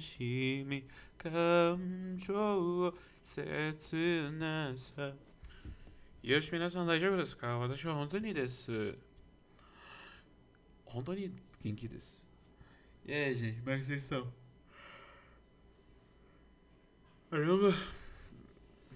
[0.00, 0.84] Hashimi
[1.18, 5.14] Kamjo Setsu Nasa
[6.22, 7.58] Yoshi minasan daijoubu desu ka?
[7.58, 8.96] Watashi wa hontou ni desu.
[10.86, 11.30] Hontou ni
[11.62, 12.22] genki desu.
[13.06, 14.32] E aí, gente, como é que vocês estão?
[17.30, 17.74] Caramba.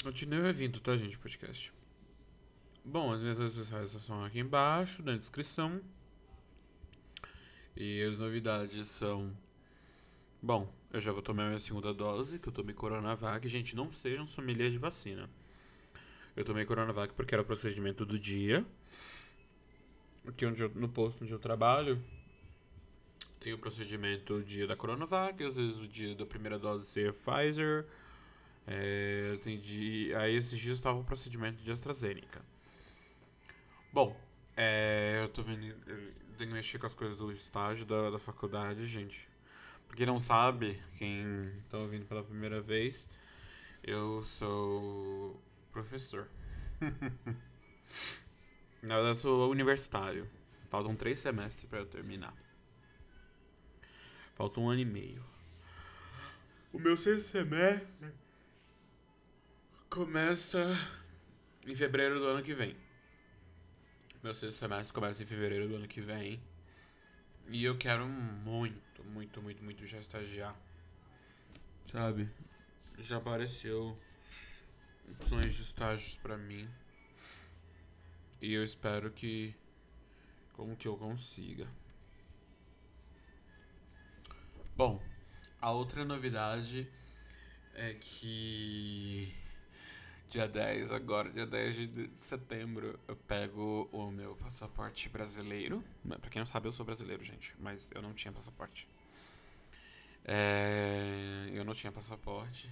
[0.02, 1.72] Continue vindo, tá, gente, podcast.
[2.84, 5.80] Bom, as minhas redes sociais são aqui embaixo, na descrição.
[7.74, 9.34] E as novidades são.
[10.44, 13.48] Bom, eu já vou tomar minha segunda dose, que eu tomei Coronavac.
[13.48, 15.26] Gente, não sejam sommelier de vacina.
[16.36, 18.62] Eu tomei Coronavac porque era o procedimento do dia.
[20.28, 21.98] Aqui onde eu, no posto onde eu trabalho,
[23.40, 27.14] tem o procedimento do dia da Coronavac, às vezes o dia da primeira dose ser
[27.14, 27.86] Pfizer.
[28.66, 32.42] É, tem dia, aí esses dias estava o procedimento de AstraZeneca.
[33.90, 34.14] Bom,
[34.54, 35.64] é, eu tô vendo.
[35.64, 39.32] Eu tenho que mexer com as coisas do estágio da, da faculdade, gente.
[39.86, 43.08] Pra quem não sabe, quem tá ouvindo pela primeira vez,
[43.82, 46.28] eu sou professor.
[48.82, 50.28] Na verdade, eu sou universitário.
[50.68, 52.34] Faltam três semestres para eu terminar.
[54.34, 55.24] Falta um ano e meio.
[56.72, 58.12] O meu sexto semestre
[59.88, 60.76] começa
[61.64, 62.76] em fevereiro do ano que vem.
[64.22, 66.42] Meu sexto semestre começa em fevereiro do ano que vem.
[67.48, 70.56] E eu quero muito, muito, muito, muito já estagiar.
[71.90, 72.28] Sabe?
[72.98, 73.98] Já apareceu
[75.10, 76.68] opções de estágios para mim.
[78.40, 79.54] E eu espero que
[80.54, 81.68] como que eu consiga.
[84.76, 85.00] Bom,
[85.60, 86.90] a outra novidade
[87.74, 89.34] é que
[90.28, 95.82] dia 10, agora, dia 10 de setembro, eu pego o meu passaporte brasileiro.
[96.20, 98.88] Pra quem não sabe, eu sou brasileiro, gente, mas eu não tinha passaporte.
[100.24, 102.70] É, eu não tinha passaporte.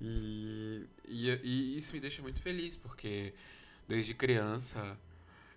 [0.00, 3.32] E, e, e, isso me deixa muito feliz, porque
[3.86, 4.98] desde criança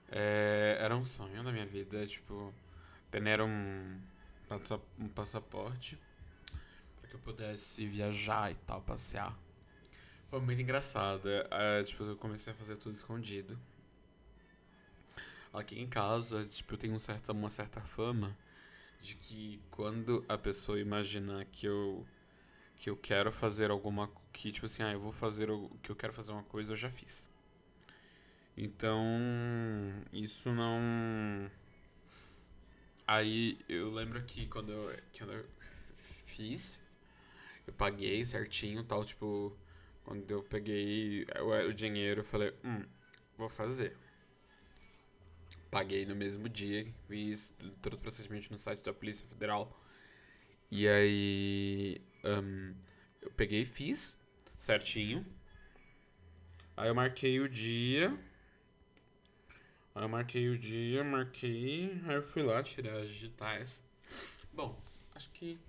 [0.10, 2.54] é, era um sonho da minha vida, tipo,
[3.10, 4.00] ter um,
[5.00, 5.98] um passaporte
[7.00, 9.36] para que eu pudesse viajar e tal, passear.
[10.30, 11.28] Foi muito engraçado.
[11.30, 13.58] É, tipo, eu comecei a fazer tudo escondido.
[15.54, 18.38] Aqui em casa, tipo, eu tenho um certa, uma certa fama
[19.00, 22.06] de que quando a pessoa imaginar que eu
[22.78, 25.96] que eu quero fazer alguma que tipo assim, ah, eu vou fazer o que eu
[25.96, 27.30] quero fazer uma coisa, eu já fiz.
[28.58, 29.08] Então,
[30.12, 31.50] isso não
[33.08, 35.46] Aí eu lembro que quando eu, quando eu
[36.26, 36.82] fiz,
[37.68, 39.56] eu paguei certinho, tal, tipo,
[40.06, 41.26] quando eu peguei
[41.68, 42.86] o, dinheiro, eu falei, hum,
[43.38, 43.98] vou fazer.
[45.72, 49.78] Paguei no mesmo dia, fiz todo o procedimento no site da Polícia Federal.
[50.72, 52.74] E aí um,
[53.22, 54.16] eu peguei e fiz
[54.58, 55.26] certinho.
[56.78, 58.18] Aí eu marquei o dia.
[59.96, 62.00] Aí eu marquei o dia, marquei.
[62.06, 63.82] Aí eu fui lá tirar as digitais.
[64.54, 64.80] Bom,
[65.16, 65.60] acho que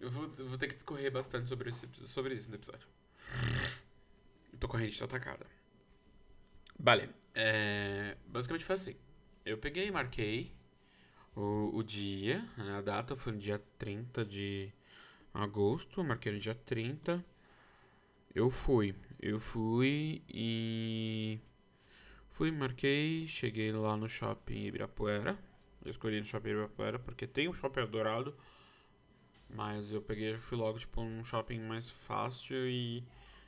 [0.00, 2.88] eu vou, vou ter que discorrer bastante sobre, esse, sobre isso no episódio.
[4.58, 5.46] Tô com a gente atacada.
[6.78, 7.10] Vale.
[7.34, 8.96] É, basicamente foi assim.
[9.44, 10.56] Eu peguei e marquei
[11.36, 14.72] o, o dia, a data foi no dia 30 de
[15.34, 17.22] agosto, marquei no dia 30.
[18.34, 18.94] Eu fui.
[19.20, 21.38] Eu fui e.
[22.30, 25.38] Fui, marquei, cheguei lá no shopping Ibirapuera.
[25.84, 28.34] Eu escolhi no shopping Ibirapuera porque tem um shopping Dourado.
[29.48, 33.04] Mas eu peguei fui logo, tipo, um shopping mais fácil e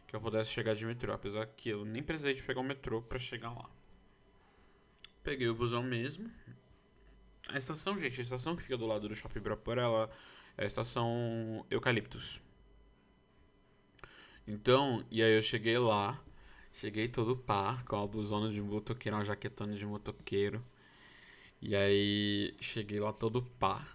[0.09, 1.13] que eu pudesse chegar de metrô.
[1.13, 3.71] Apesar que eu nem precisei de pegar o metrô para chegar lá.
[5.23, 6.31] Peguei o busão mesmo.
[7.49, 10.11] A estação, gente, a estação que fica do lado do Shopping Ibirapuera, ela
[10.57, 12.43] é a estação Eucaliptus.
[14.47, 16.23] Então, e aí eu cheguei lá,
[16.73, 20.65] cheguei todo pá, com a blusona de motoqueiro, uma jaquetona de motoqueiro.
[21.61, 23.87] E aí, cheguei lá todo pá.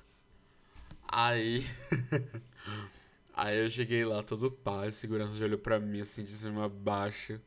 [1.08, 1.66] Aí.
[3.34, 7.42] Aí eu cheguei lá todo a segurança olhou pra mim assim de cima a baixo.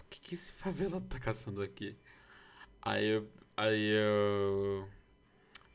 [0.00, 1.96] O que, que esse favela tá caçando aqui?
[2.82, 3.28] Aí eu.
[3.56, 4.88] Aí eu.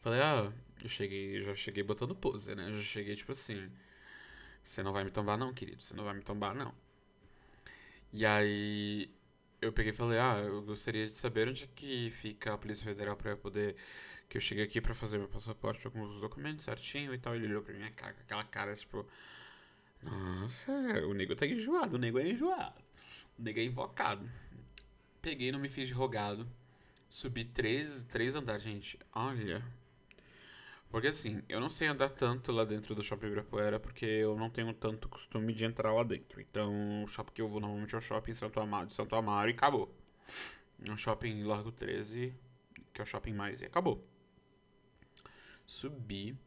[0.02, 0.52] Falei, ah,
[0.84, 2.70] eu cheguei, já cheguei botando pose, né?
[2.70, 3.72] Eu já cheguei tipo assim.
[4.64, 5.82] Você não vai me tombar não, querido.
[5.82, 6.74] Você não vai me tombar não.
[8.12, 9.10] E aí
[9.62, 12.86] eu peguei e falei, ah, eu gostaria de saber onde é que fica a Polícia
[12.86, 13.76] Federal pra eu poder.
[14.30, 17.36] Que eu cheguei aqui pra fazer meu passaporte com os documentos certinho e tal.
[17.36, 19.06] Ele olhou pra minha cara com aquela cara, tipo.
[20.02, 20.72] Nossa,
[21.06, 22.82] o nego tá enjoado, o nego é enjoado.
[23.38, 24.30] O nego é invocado.
[25.22, 26.48] Peguei, não me fiz de rogado.
[27.10, 29.00] Subi três, três andares, gente.
[29.14, 29.64] Olha.
[30.90, 34.50] Porque assim, eu não sei andar tanto lá dentro do Shopping Ibirapuera porque eu não
[34.50, 36.40] tenho tanto costume de entrar lá dentro.
[36.40, 39.50] Então, o shopping que eu vou normalmente é o shopping Santo Amaro, de Santo Amaro
[39.50, 39.94] e acabou.
[40.86, 42.34] É um shopping Largo 13,
[42.94, 44.06] que é o shopping mais, e acabou.
[45.68, 46.38] Subi.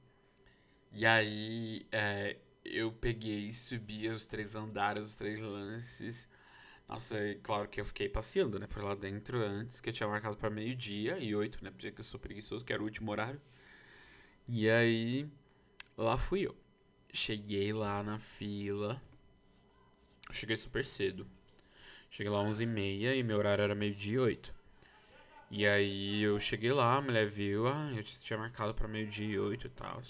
[0.93, 6.29] E aí, é, eu peguei e subi os três andares, os três lances.
[6.89, 10.09] Nossa, é claro que eu fiquei passeando, né, por lá dentro antes, que eu tinha
[10.09, 13.41] marcado para meio-dia e oito, né, porque eu sou preguiçoso, que era o último horário.
[14.49, 15.29] E aí,
[15.97, 16.57] lá fui eu.
[17.13, 19.01] Cheguei lá na fila.
[20.33, 21.27] Cheguei super cedo.
[22.11, 24.60] Cheguei lá 11h30 e meu horário era meio-dia e 8.
[25.51, 29.39] E aí eu cheguei lá, a mulher viu, ah, eu tinha marcado pra meio-dia e
[29.39, 30.01] 8 e tal.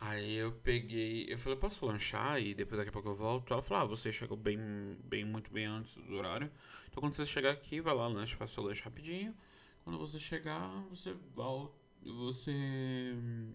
[0.00, 3.52] Aí eu peguei, eu falei, posso lanchar e depois daqui a pouco eu volto?
[3.52, 4.58] Ela falou, ah, você chegou bem,
[5.04, 6.50] bem, muito bem antes do horário.
[6.90, 9.34] Então quando você chegar aqui, vai lá, lanche, faça seu lanche rapidinho.
[9.84, 11.74] Quando você chegar, você volta,
[12.04, 12.52] você,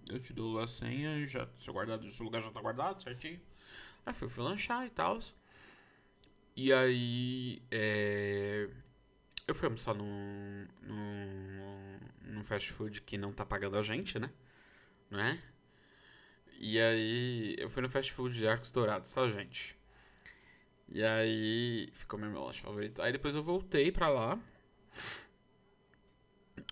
[0.09, 3.41] eu te dou a senha, já, seu guardado, seu lugar já tá guardado, certinho.
[4.05, 5.19] Aí fui, fui lanchar e tal.
[6.55, 8.69] E aí, é,
[9.47, 10.67] eu fui almoçar num,
[12.37, 14.31] num, fast food que não tá pagando a gente, né?
[15.09, 15.41] Não é?
[16.59, 19.75] E aí, eu fui no fast food de Arcos Dourados, tá, gente?
[20.89, 23.01] E aí, ficou meu lanche favorito.
[23.01, 24.39] Aí depois eu voltei pra lá.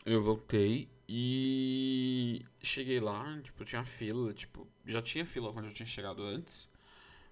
[0.06, 5.85] Eu voltei e cheguei lá, tipo, tinha fila, tipo, já tinha fila quando eu tinha
[5.85, 6.69] chegado antes.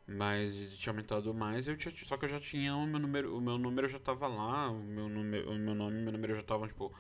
[0.08, 3.42] Mas tinha aumentado mais, eu tinha, só que eu já tinha o meu número, o
[3.42, 6.42] meu número já tava lá, o meu número, o meu nome e meu número já
[6.42, 6.94] estavam, tipo,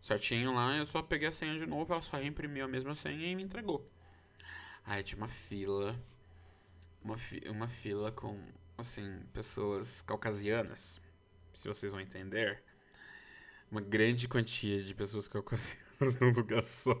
[0.00, 3.26] certinho lá, eu só peguei a senha de novo, ela só reimprimiu a mesma senha
[3.26, 3.88] e me entregou.
[4.84, 5.98] Aí tinha uma fila,
[7.02, 8.42] uma, fi, uma fila com,
[8.78, 11.00] assim, pessoas caucasianas,
[11.52, 12.62] se vocês vão entender.
[13.70, 17.00] Uma grande quantia de pessoas caucasianas num lugar só.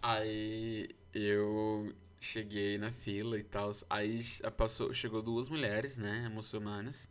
[0.00, 3.72] Aí eu cheguei na fila e tal.
[3.90, 4.22] Aí
[4.56, 7.08] passou, chegou duas mulheres, né, muçulmanas.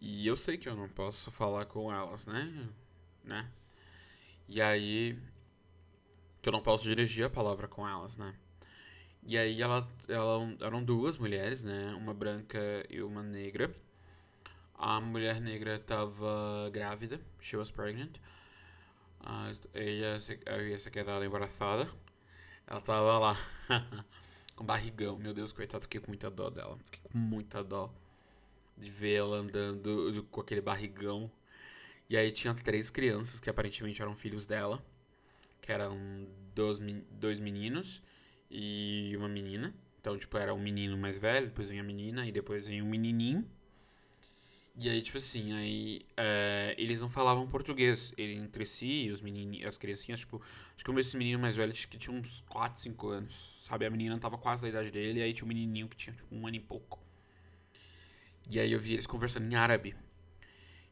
[0.00, 2.68] E eu sei que eu não posso falar com elas, né?
[3.24, 3.50] Né?
[4.48, 5.18] E aí
[6.40, 8.34] que eu não posso dirigir a palavra com elas, né?
[9.24, 11.92] E aí ela, ela eram duas mulheres, né?
[11.94, 12.58] Uma branca
[12.88, 13.74] e uma negra.
[14.74, 18.18] A mulher negra estava grávida, she was pregnant.
[19.20, 19.52] Uh,
[20.20, 21.88] se, ella se quedava embaraçada.
[22.66, 23.36] Ela tava lá
[24.54, 25.18] com barrigão.
[25.18, 26.78] Meu Deus, coitado, fiquei com muita dó dela.
[26.84, 27.92] Fiquei com muita dó
[28.76, 31.30] de ver ela andando com aquele barrigão.
[32.08, 34.84] E aí tinha três crianças que aparentemente eram filhos dela.
[35.60, 35.98] Que eram
[36.54, 36.78] dois,
[37.10, 38.02] dois meninos
[38.50, 39.74] e uma menina.
[40.00, 42.88] Então, tipo, era um menino mais velho, depois vem a menina e depois vem um
[42.88, 43.44] menininho.
[44.78, 49.64] E aí, tipo assim, aí é, eles não falavam português ele, entre si, os meninos,
[49.66, 50.40] as criancinhas, tipo,
[50.74, 53.86] acho que um desses meninos mais velhos que tinha uns 4, 5 anos, sabe?
[53.86, 56.34] A menina tava quase da idade dele, e aí tinha um menininho que tinha, tipo,
[56.34, 57.05] um ano e pouco.
[58.48, 59.96] E aí eu vi eles conversando em árabe.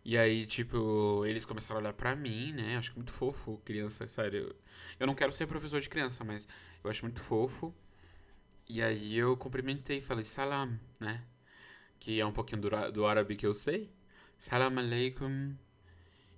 [0.05, 2.77] E aí, tipo, eles começaram a olhar pra mim, né?
[2.77, 4.55] Acho que muito fofo, criança, sério.
[5.01, 6.47] Eu não quero ser professor de criança, mas
[6.83, 7.75] eu acho muito fofo.
[8.69, 11.25] E aí eu cumprimentei, falei salam, né?
[12.05, 13.91] que é um pouquinho do, do árabe que eu sei.
[14.39, 15.57] Salam aleikum.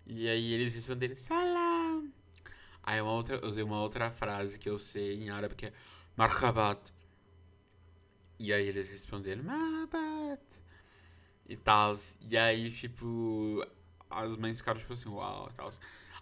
[0.07, 2.13] E aí eles responderam salam.
[2.85, 5.73] Aí uma outra, usei uma outra frase que eu sei em árabe que é
[6.17, 6.93] marhabat.
[8.39, 10.41] E aí eles responderam marhabat.
[11.49, 11.95] E tal.
[12.31, 13.65] E aí, tipo,
[14.11, 15.71] as mães ficaram tipo assim, uau, tal.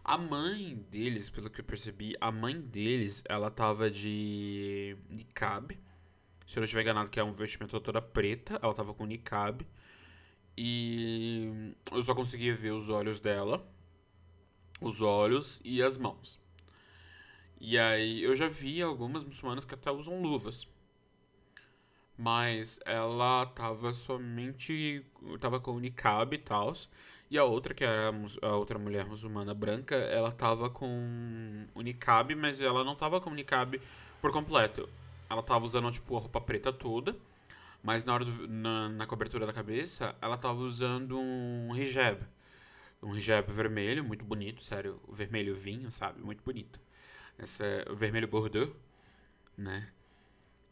[0.05, 5.79] A mãe deles, pelo que eu percebi, a mãe deles, ela tava de niqab.
[6.47, 8.59] Se eu não estiver enganado, que é um vestimento toda preta.
[8.63, 9.67] Ela tava com niqab.
[10.57, 13.67] E eu só conseguia ver os olhos dela.
[14.81, 16.39] Os olhos e as mãos.
[17.59, 20.69] E aí eu já vi algumas muçulmanas que até usam luvas.
[22.17, 25.05] Mas ela tava somente.
[25.41, 26.73] Tava com o niqab e tal.
[27.31, 32.35] E a outra, que era a outra mulher muçulmana branca, ela tava com o niqab,
[32.35, 33.81] mas ela não tava com o niqab
[34.21, 34.89] por completo
[35.29, 37.17] ela tava usando, tipo, a roupa preta toda.
[37.83, 42.21] Mas na hora do, na, na cobertura da cabeça, ela tava usando um hijab.
[43.03, 45.01] Um hijab vermelho, muito bonito, sério.
[45.07, 46.21] O vermelho vinho, sabe?
[46.23, 46.81] Muito bonito.
[47.39, 48.73] Essa, o vermelho bordeaux,
[49.57, 49.89] né?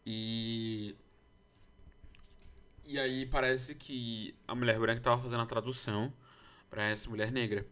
[0.07, 0.97] E...
[2.85, 6.13] E aí parece que a mulher branca tava fazendo a tradução
[6.69, 7.67] para essa mulher negra.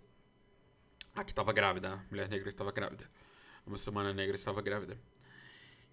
[1.15, 3.11] A que tava grávida, a mulher negra estava grávida.
[3.67, 4.97] A muçulmana negra estava grávida.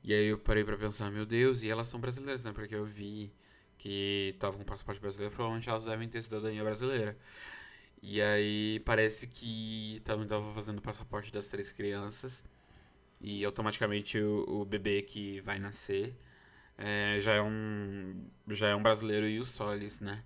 [0.03, 2.51] E aí eu parei para pensar, meu Deus, e elas são brasileiras, né?
[2.53, 3.33] Porque eu vi
[3.77, 7.17] que estavam com passaporte brasileiro, provavelmente elas devem ter cidadania brasileira.
[8.01, 12.43] E aí parece que também tava fazendo o passaporte das três crianças.
[13.19, 16.15] E automaticamente o, o bebê que vai nascer
[16.77, 20.23] é, já, é um, já é um brasileiro e o Solis, né?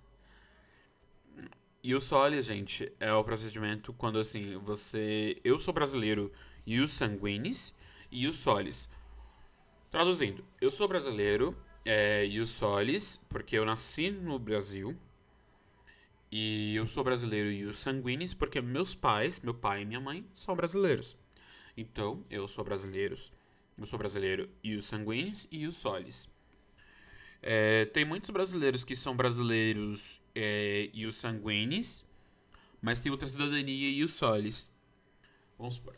[1.82, 5.40] E o Solis, gente, é o procedimento quando assim, você.
[5.42, 6.30] Eu sou brasileiro
[6.66, 7.74] e o sanguinis
[8.10, 8.88] e o Solis.
[9.90, 14.96] Traduzindo, eu sou brasileiro é, e o Solis, porque eu nasci no Brasil.
[16.30, 20.26] E eu sou brasileiro e o sanguinis, porque meus pais, meu pai e minha mãe,
[20.32, 21.16] são brasileiros.
[21.76, 23.16] Então, eu sou brasileiro,
[23.76, 26.31] eu sou brasileiro e o sanguinis e o solis.
[27.42, 32.06] É, tem muitos brasileiros que são brasileiros é, e os sanguinis,
[32.80, 34.70] mas tem outra cidadania e os solis.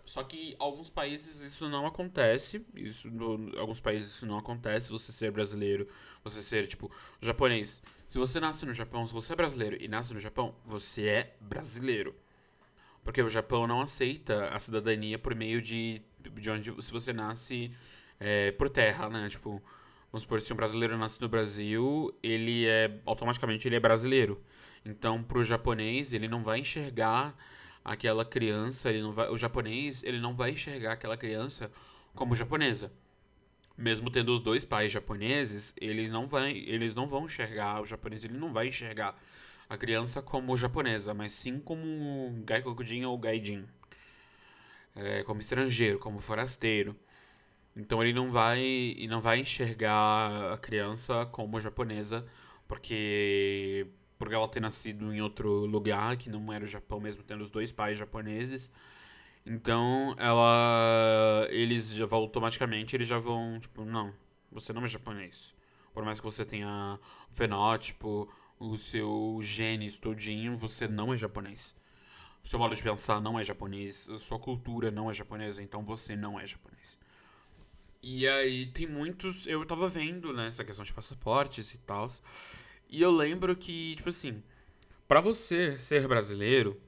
[0.05, 2.65] Só que alguns países isso não acontece.
[2.75, 4.93] Isso, no, alguns países isso não acontece.
[4.93, 5.89] Você ser brasileiro,
[6.23, 7.83] você ser, tipo, japonês.
[8.07, 11.37] Se você nasce no Japão, se você é brasileiro e nasce no Japão, você é
[11.41, 12.15] brasileiro.
[13.03, 17.75] Porque o Japão não aceita a cidadania por meio de, de onde se você nasce
[18.21, 19.29] é, por terra, né?
[19.29, 19.63] Tipo,
[20.15, 24.41] vamos supor, se um brasileiro nasce no Brasil, ele é automaticamente ele é brasileiro.
[24.85, 27.37] Então, para o japonês, ele não vai enxergar
[27.85, 31.69] aquela criança, ele não vai, o japonês, ele não vai enxergar aquela criança
[32.15, 32.93] como japonesa.
[33.77, 38.25] Mesmo tendo os dois pais japoneses, eles não, vai, eles não vão enxergar o japonês,
[38.25, 39.19] ele não vai enxergar
[39.69, 43.67] a criança como japonesa, mas sim como gaikokujin ou gaijin.
[44.95, 46.95] É, como estrangeiro, como forasteiro.
[47.77, 52.25] Então ele não vai não vai enxergar a criança como japonesa,
[52.69, 53.87] porque
[54.19, 57.51] por ela ter nascido em outro lugar que não era o Japão, mesmo tendo os
[57.51, 58.71] dois pais japoneses.
[59.47, 64.15] Então ela eles já vão automaticamente, eles já vão, tipo, não,
[64.51, 65.55] você não é japonês.
[65.93, 66.99] Por mais que você tenha
[67.31, 68.29] o fenótipo,
[68.59, 71.75] o seu genes todinho, você não é japonês.
[72.43, 75.85] O seu modo de pensar não é japonês, a sua cultura não é japonesa, então
[75.85, 76.99] você não é japonês.
[78.07, 79.47] E aí tem muitos.
[79.47, 82.07] Eu tava vendo, né, essa questão de passaportes e tal.
[82.91, 84.43] E eu lembro que, tipo assim,
[85.09, 86.79] para você ser brasileiro,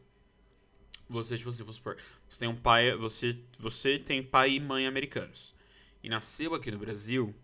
[1.08, 1.96] você, tipo assim, vamos supor,
[2.28, 2.94] você tem um pai.
[2.96, 5.54] Você, você tem pai e mãe americanos.
[6.02, 7.34] E nasceu aqui no Brasil.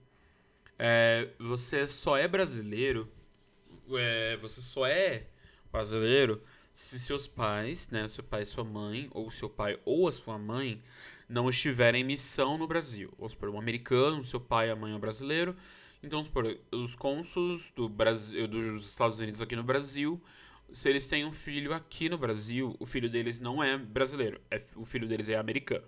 [0.79, 3.11] É, você só é brasileiro
[3.97, 5.25] é, você só é
[5.71, 10.12] brasileiro se seus pais, né, seu pai e sua mãe, ou seu pai ou a
[10.12, 10.83] sua mãe,
[11.33, 13.11] não estiverem em missão no Brasil.
[13.17, 15.57] Vamos supor, um americano, seu pai e a mãe é brasileiro.
[16.03, 16.23] Então,
[16.73, 20.21] os cônsulos do Brasil, dos Estados Unidos aqui no Brasil,
[20.73, 24.61] se eles têm um filho aqui no Brasil, o filho deles não é brasileiro, é,
[24.77, 25.85] o filho deles é americano.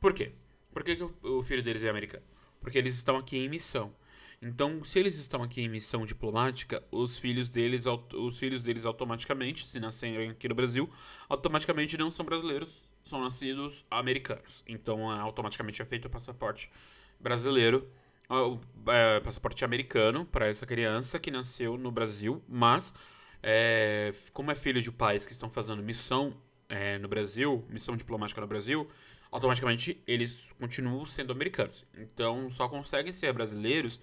[0.00, 0.32] Por quê?
[0.72, 2.24] Por que, que o filho deles é americano?
[2.60, 3.92] Porque eles estão aqui em missão.
[4.40, 9.64] Então, se eles estão aqui em missão diplomática, os filhos deles, os filhos deles automaticamente,
[9.64, 10.90] se nascerem aqui no Brasil,
[11.28, 14.64] automaticamente não são brasileiros, são nascidos americanos.
[14.66, 16.70] Então, é, automaticamente é feito o passaporte
[17.18, 17.88] brasileiro,
[18.28, 18.58] o
[18.90, 22.92] é, passaporte americano para essa criança que nasceu no Brasil, mas
[23.42, 26.36] é, como é filho de pais que estão fazendo missão
[26.68, 28.88] é, no Brasil, missão diplomática no Brasil,
[29.30, 31.84] automaticamente eles continuam sendo americanos.
[31.96, 34.00] Então, só conseguem ser brasileiros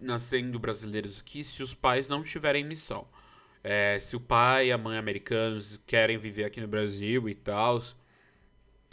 [0.00, 3.06] nascendo brasileiros aqui se os pais não tiverem missão.
[3.64, 7.82] É, se o pai e a mãe americanos querem viver aqui no Brasil e tal,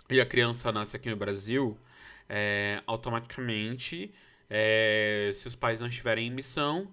[0.09, 1.77] e a criança nasce aqui no Brasil,
[2.29, 4.13] é, automaticamente,
[4.49, 6.89] é, se os pais não estiverem em missão,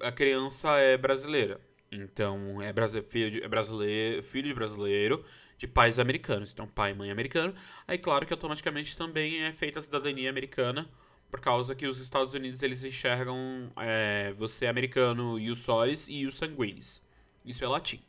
[0.00, 1.60] a criança é brasileira.
[1.92, 5.24] Então, é, filho, de, é brasileiro, filho de brasileiro
[5.56, 6.52] de pais americanos.
[6.52, 7.54] Então, pai e mãe americano.
[7.86, 10.88] Aí, claro que automaticamente também é feita a cidadania americana
[11.30, 16.26] por causa que os Estados Unidos eles enxergam é, você americano e os solis e
[16.26, 17.00] os sanguíneos.
[17.44, 18.02] Isso é latim.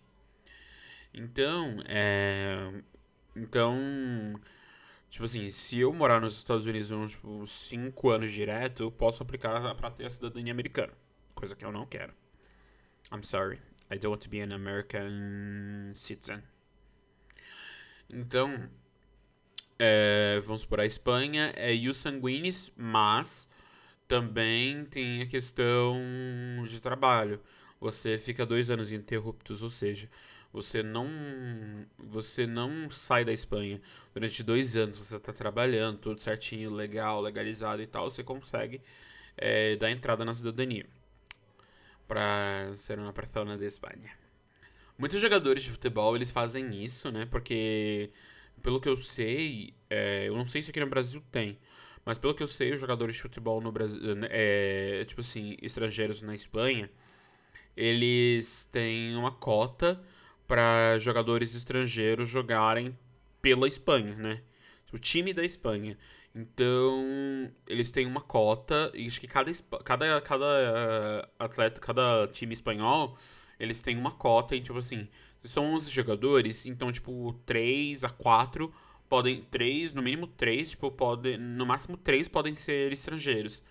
[1.13, 2.82] Então, é,
[3.36, 3.75] então,
[5.10, 9.22] tipo assim, se eu morar nos Estados Unidos uns tipo, 5 anos direto, eu posso
[9.24, 10.94] aplicar para ter a cidadania americana,
[11.36, 12.13] coisa que eu não quero.
[13.13, 13.60] I'm sorry.
[13.92, 16.42] I don't want to be an American citizen.
[18.10, 18.70] Então,
[19.84, 23.50] é, vamos por a Espanha, é Ius Sanguinis, mas
[24.08, 25.98] também tem a questão
[26.68, 27.42] de trabalho.
[27.80, 30.08] Você fica dois anos interruptos, ou seja,
[30.54, 31.10] você não
[31.98, 33.82] você não sai da Espanha
[34.14, 34.98] durante dois anos.
[34.98, 38.12] Você está trabalhando tudo certinho, legal, legalizado e tal.
[38.12, 38.82] Você consegue
[39.36, 40.86] é, dar entrada na cidadania
[42.08, 44.12] para ser uma pessoa da Espanha.
[44.96, 47.26] Muitos jogadores de futebol eles fazem isso, né?
[47.26, 48.12] Porque
[48.62, 51.60] pelo que eu sei, é, eu não sei se aqui no Brasil tem,
[52.06, 56.22] mas pelo que eu sei, os jogadores de futebol no Brasil, é, tipo assim, estrangeiros
[56.22, 56.89] na Espanha,
[57.75, 60.01] eles têm uma cota
[60.48, 62.98] para jogadores estrangeiros jogarem
[63.41, 64.41] pela Espanha, né?
[64.91, 65.98] o time da Espanha.
[66.34, 69.51] Então, eles têm uma cota, e acho que cada,
[69.84, 73.18] cada, cada uh, atleta, cada time espanhol,
[73.60, 75.10] eles têm uma cota, e tipo assim,
[75.43, 78.74] são 11 jogadores, então, tipo, 3 a 4
[79.10, 83.63] podem, 3, no mínimo 3, tipo, podem, no máximo 3 podem ser estrangeiros.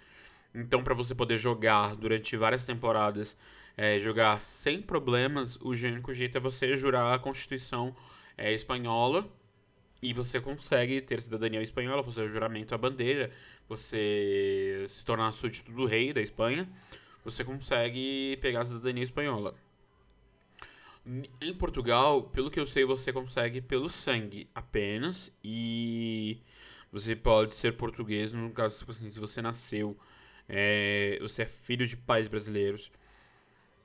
[0.55, 3.37] Então, para você poder jogar durante várias temporadas,
[3.77, 7.95] é, jogar sem problemas, o único jeito é você jurar a Constituição
[8.37, 9.27] é, espanhola
[10.03, 13.31] e você consegue ter cidadania espanhola, você juramento à bandeira,
[13.69, 16.69] você se tornar súdito do rei da Espanha,
[17.25, 19.55] você consegue pegar a cidadania espanhola.
[21.41, 26.43] Em Portugal, pelo que eu sei, você consegue pelo sangue apenas e
[26.93, 29.99] você pode ser português no caso, tipo assim, se você nasceu,
[30.49, 32.93] é, você é filho de pais brasileiros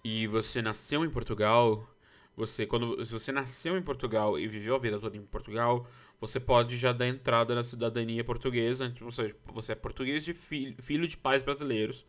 [0.03, 1.87] e você nasceu em Portugal,
[2.35, 5.87] você quando se você nasceu em Portugal e viveu a vida toda em Portugal,
[6.19, 10.75] você pode já dar entrada na cidadania portuguesa, ou seja, você é português de filho,
[10.81, 12.05] filho de pais brasileiros.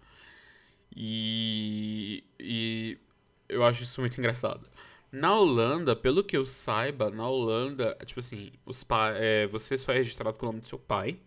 [0.95, 2.99] E, e
[3.49, 4.69] eu acho isso muito engraçado.
[5.17, 9.93] Na Holanda, pelo que eu saiba, na Holanda, tipo assim, os pa é, você só
[9.93, 11.19] é registrado com o nome do seu pai.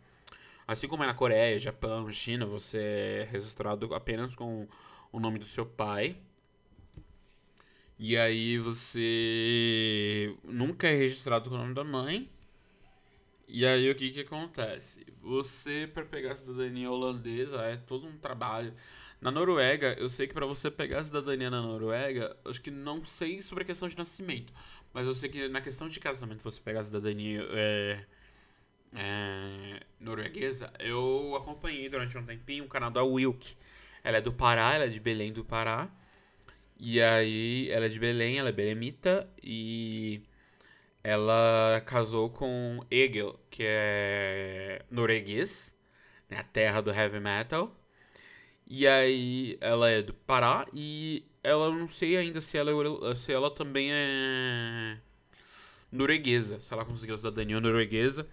[0.68, 4.68] Assim como é na Coreia, Japão, China, você é registrado apenas com
[5.12, 6.16] o nome do seu pai.
[7.98, 12.30] E aí você nunca é registrado com o nome da mãe.
[13.48, 15.04] E aí o que que acontece?
[15.20, 18.72] Você para pegar a cidadania holandesa é todo um trabalho.
[19.22, 23.04] Na Noruega, eu sei que para você pegar a cidadania na Noruega, acho que não
[23.06, 24.54] sei sobre a questão de nascimento,
[24.94, 28.06] mas eu sei que na questão de casamento você pegar a cidadania é,
[28.96, 33.56] é, norueguesa, eu acompanhei durante um tempinho o canal da Wilk.
[34.04, 35.90] Ela é do Pará, ela é de Belém do Pará.
[36.78, 40.24] E aí, ela é de Belém, ela é belemita e
[41.04, 45.76] ela casou com Egil, que é norueguês,
[46.30, 47.79] né, a terra do heavy metal.
[48.70, 52.72] E aí ela é do Pará e ela não sei ainda se ela,
[53.12, 55.00] é se ela também é
[55.92, 58.28] norueguesa, se ela conseguiu cidadania norueguesa.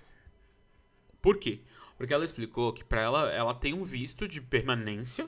[1.23, 1.59] Por quê?
[1.97, 5.27] Porque ela explicou que para ela ela tem um visto de permanência,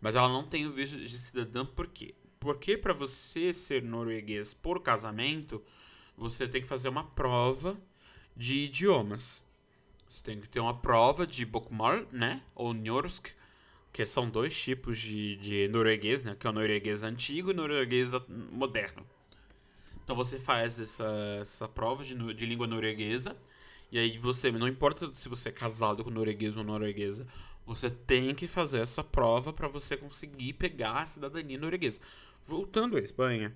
[0.00, 2.14] mas ela não tem o visto de cidadã por quê?
[2.38, 5.64] Porque para você ser norueguês por casamento,
[6.14, 7.80] você tem que fazer uma prova
[8.36, 9.42] de idiomas.
[10.08, 12.42] Você tem que ter uma prova de Bokmal, né?
[12.54, 13.28] Ou Njorsk,
[13.92, 16.34] que são dois tipos de, de norueguês, né?
[16.38, 18.12] Que é o norueguês antigo e o norueguês
[18.50, 19.06] moderno.
[20.02, 23.36] Então você faz essa, essa prova de, de língua norueguesa.
[23.90, 27.26] E aí você, não importa se você é casado com norueguês ou norueguesa,
[27.66, 32.00] você tem que fazer essa prova para você conseguir pegar a cidadania norueguesa.
[32.44, 33.54] Voltando à Espanha,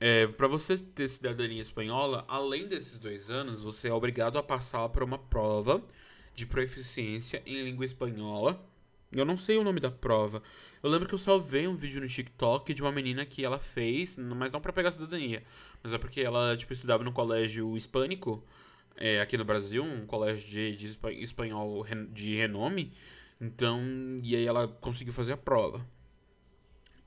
[0.00, 4.88] é, para você ter cidadania espanhola, além desses dois anos, você é obrigado a passar
[4.88, 5.80] por uma prova
[6.34, 8.60] de proficiência em língua espanhola.
[9.12, 10.42] Eu não sei o nome da prova.
[10.82, 14.16] Eu lembro que eu salvei um vídeo no TikTok de uma menina que ela fez,
[14.16, 15.42] mas não para pegar cidadania,
[15.82, 18.42] mas é porque ela tipo estudava no colégio hispânico
[18.96, 22.92] é, aqui no Brasil, um colégio de, de espanhol de renome.
[23.40, 23.80] Então,
[24.22, 25.86] e aí ela conseguiu fazer a prova.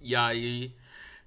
[0.01, 0.75] E aí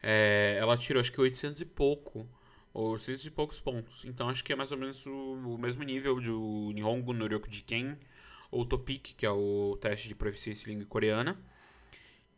[0.03, 2.29] é, ela tirou acho que 800 e pouco,
[2.73, 4.05] ou 600 e poucos pontos.
[4.05, 7.97] Então acho que é mais ou menos o, o mesmo nível do Nihongo Noryoku Jiken,
[8.51, 11.39] ou Topik, que é o teste de proficiência em língua coreana.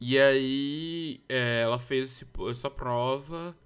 [0.00, 3.56] E aí é, ela fez esse, essa prova,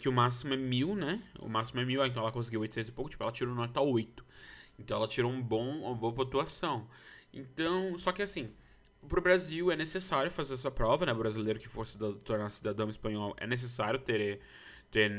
[0.00, 1.22] que o máximo é mil, né?
[1.40, 4.24] O máximo é mil, então ela conseguiu 800 e pouco, tipo, ela tirou nota 8.
[4.78, 6.88] Então ela tirou um bom, uma boa pontuação.
[7.32, 8.52] Então, só que assim,
[9.08, 11.12] para o Brasil é necessário fazer essa prova, né?
[11.12, 14.40] O brasileiro que for cidadão, tornar cidadão espanhol é necessário ter,
[14.90, 15.10] ter,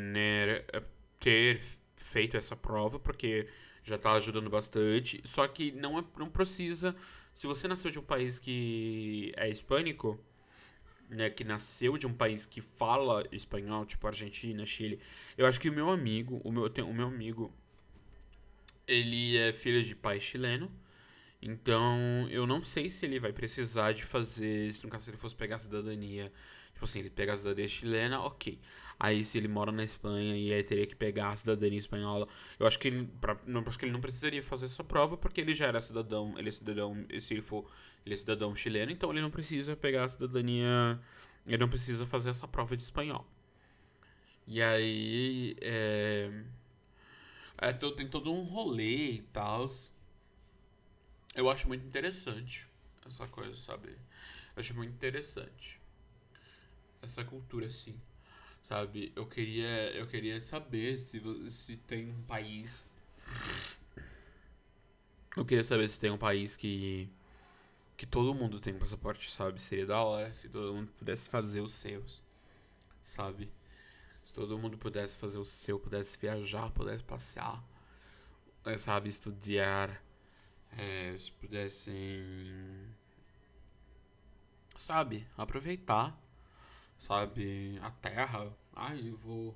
[1.19, 1.61] ter
[1.97, 3.47] feito essa prova, porque
[3.89, 5.19] já está ajudando bastante.
[5.25, 6.95] Só que não, é, não precisa.
[7.33, 10.19] Se você nasceu de um país que é hispânico,
[11.09, 14.99] né, que nasceu de um país que fala espanhol, tipo Argentina, Chile.
[15.37, 17.51] Eu acho que o meu amigo, o meu, o meu amigo,
[18.87, 20.71] ele é filho de pai chileno.
[21.41, 25.35] Então, eu não sei se ele vai precisar de fazer, se no caso ele fosse
[25.35, 26.31] pegar a cidadania,
[26.79, 28.57] tipo assim, ele pega a cidadania chilena, ok.
[28.97, 32.65] Aí se ele mora na Espanha e aí teria que pegar a cidadania espanhola, eu
[32.65, 35.53] acho que ele, pra, não, acho que ele não precisaria fazer essa prova porque ele
[35.53, 37.69] já era cidadão, ele é cidadão, se ele for,
[38.05, 40.99] ele é cidadão chileno, então ele não precisa pegar a cidadania,
[41.45, 43.25] ele não precisa fazer essa prova de espanhol.
[44.47, 46.43] E aí, é,
[47.57, 49.65] é tem todo um rolê e tal.
[51.35, 52.67] Eu acho muito interessante
[53.05, 53.89] essa coisa, sabe?
[54.55, 55.78] Eu acho muito interessante
[57.01, 57.99] essa cultura assim,
[58.67, 59.11] sabe?
[59.15, 62.85] Eu queria, eu queria saber se, se tem um país
[65.35, 67.09] Eu queria saber se tem um país que.
[67.97, 69.61] que todo mundo tem um passaporte, sabe?
[69.61, 72.23] Seria da hora se todo mundo pudesse fazer os seus,
[73.01, 73.51] sabe?
[74.23, 77.63] Se todo mundo pudesse fazer o seu, pudesse viajar, pudesse passear,
[78.65, 79.09] é, sabe?
[79.09, 80.03] Estudar,
[80.77, 82.89] é, se pudessem.
[84.77, 85.27] sabe?
[85.37, 86.17] Aproveitar,
[86.99, 87.79] sabe?
[87.81, 88.55] A terra.
[88.75, 89.55] Ai, eu vou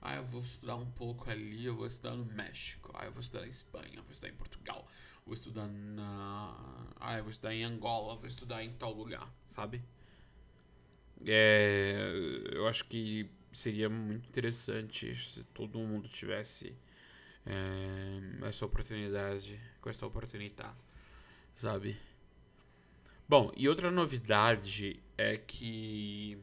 [0.00, 2.92] ah, eu vou estudar um pouco ali, eu vou estudar no México.
[2.94, 4.88] Ah, eu vou estudar na Espanha, eu vou estudar em Portugal.
[5.24, 6.94] Vou estudar na.
[7.00, 9.82] Ah, eu vou estudar em Angola, vou estudar em tal lugar, sabe?
[11.26, 12.12] É,
[12.52, 16.76] eu acho que seria muito interessante se todo mundo tivesse
[17.44, 20.76] é, essa oportunidade, com essa oportunidade,
[21.56, 21.98] sabe?
[23.28, 26.38] Bom, e outra novidade é que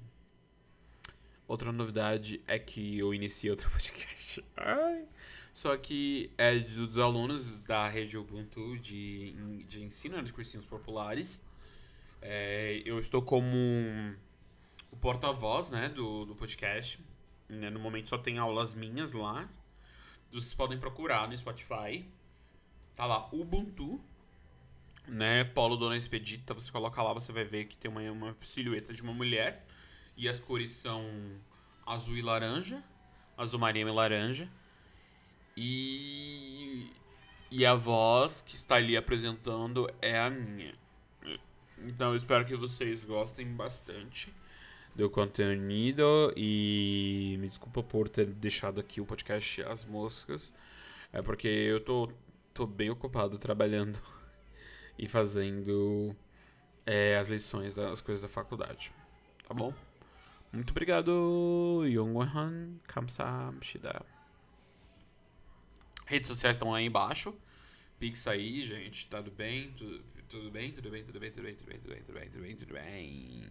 [1.48, 4.44] Outra novidade é que eu iniciei outro podcast.
[4.56, 5.06] Ai.
[5.54, 11.42] Só que é dos alunos da rede Ubuntu de, de ensino né, de cursinhos populares.
[12.22, 13.56] É, eu estou como
[14.90, 17.00] o porta-voz né, do, do podcast.
[17.48, 19.48] Né, no momento só tem aulas minhas lá.
[20.32, 22.04] Vocês podem procurar no Spotify.
[22.96, 24.02] Tá lá, Ubuntu.
[25.08, 26.54] Né, Polo Dona Expedita.
[26.56, 29.68] Você coloca lá, você vai ver que tem uma, uma silhueta de uma mulher
[30.18, 31.06] e as cores são
[31.86, 32.84] azul e laranja,
[33.38, 34.50] azul marinho e laranja.
[35.56, 36.90] E
[37.56, 40.74] e a voz que está ali apresentando é a minha.
[41.78, 44.34] Então eu espero que vocês gostem bastante
[44.96, 50.52] do conteúdo e me desculpa por ter deixado aqui o podcast As Moscas.
[51.12, 52.10] É porque eu tô,
[52.56, 54.00] tô bem ocupado trabalhando
[54.98, 56.16] e fazendo
[56.88, 58.92] é, as lições das coisas da faculdade.
[59.48, 59.72] Tá bom?
[60.54, 64.06] Muito obrigado, Yongwon Kamsamshida.
[66.06, 67.34] Redes sociais estão aí embaixo.
[67.98, 69.08] Pix aí, gente.
[69.08, 69.72] Tá tudo bem?
[69.72, 70.72] Tudo, tudo bem?
[70.72, 71.04] Tudo bem?
[71.04, 71.32] Tudo bem?
[71.32, 71.56] Tudo bem?
[71.56, 71.80] Tudo bem?
[71.80, 72.02] Tudo bem?
[72.04, 72.30] Tudo bem?
[72.30, 72.56] Tudo bem?
[72.56, 73.50] Tudo bem?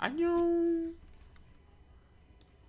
[0.00, 0.96] Bem?